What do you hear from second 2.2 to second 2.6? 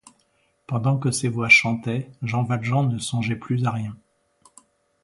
Jean